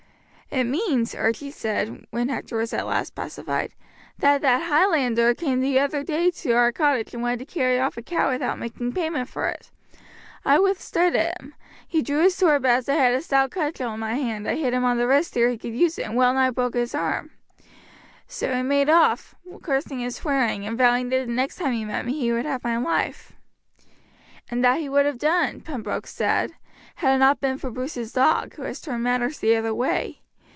"It 0.53 0.65
means," 0.65 1.15
Archie 1.15 1.49
said, 1.49 2.03
when 2.11 2.27
Hector 2.27 2.57
was 2.57 2.73
at 2.73 2.85
last 2.85 3.15
pacified, 3.15 3.71
"that 4.19 4.41
that 4.41 4.63
Highlander 4.63 5.33
came 5.33 5.61
the 5.61 5.79
other 5.79 6.03
day 6.03 6.29
to 6.29 6.51
our 6.51 6.73
cottage 6.73 7.13
and 7.13 7.23
wanted 7.23 7.39
to 7.39 7.45
carry 7.45 7.79
off 7.79 7.95
a 7.95 8.01
cow 8.01 8.29
without 8.31 8.59
making 8.59 8.91
payment 8.91 9.29
for 9.29 9.47
it. 9.47 9.71
I 10.43 10.59
withstood 10.59 11.13
him, 11.15 11.55
he 11.87 12.01
drew 12.01 12.21
his 12.23 12.35
sword, 12.35 12.63
but 12.63 12.71
as 12.71 12.89
I 12.89 12.95
had 12.95 13.13
a 13.13 13.21
stout 13.21 13.51
cudgel 13.51 13.93
in 13.93 14.01
my 14.01 14.15
hand 14.15 14.45
I 14.45 14.55
hit 14.55 14.73
him 14.73 14.83
on 14.83 14.97
the 14.97 15.07
wrist 15.07 15.37
ere 15.37 15.47
he 15.51 15.57
could 15.57 15.73
use 15.73 15.97
it, 15.97 16.03
and 16.03 16.17
well 16.17 16.33
nigh 16.33 16.49
broke 16.49 16.73
his 16.73 16.93
arm. 16.93 17.31
So 18.27 18.53
he 18.53 18.61
made 18.61 18.89
off, 18.89 19.33
cursing 19.61 20.03
and 20.03 20.13
swearing, 20.13 20.65
and 20.67 20.77
vowing 20.77 21.07
that 21.09 21.27
the 21.27 21.31
next 21.31 21.59
time 21.59 21.71
he 21.71 21.85
met 21.85 22.05
me 22.05 22.19
he 22.19 22.33
would 22.33 22.45
have 22.45 22.61
my 22.61 22.75
life." 22.75 23.31
"And 24.49 24.65
that 24.65 24.81
he 24.81 24.89
would 24.89 25.05
have 25.05 25.17
done," 25.17 25.61
Pembroke 25.61 26.07
said, 26.07 26.51
"had 26.95 27.15
it 27.15 27.19
not 27.19 27.39
been 27.39 27.57
for 27.57 27.71
Bruce's 27.71 28.11
dog, 28.11 28.55
who 28.55 28.63
has 28.63 28.81
turned 28.81 29.01
matters 29.03 29.39
the 29.39 29.55
other 29.55 29.73
way. 29.73 30.17